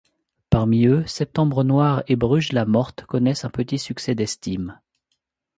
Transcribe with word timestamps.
Parmi 0.49 0.87
eux, 0.87 1.05
Septembre 1.05 1.63
Noir 1.63 2.01
et 2.07 2.15
Bruges-la-Morte 2.15 3.05
connaissent 3.05 3.45
un 3.45 3.51
petit 3.51 3.77
succès 3.77 4.15
d’estime. 4.15 4.81